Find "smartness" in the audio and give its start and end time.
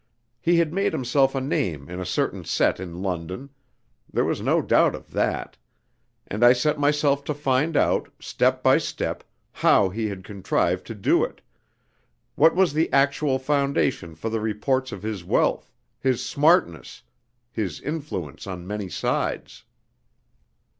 16.25-17.03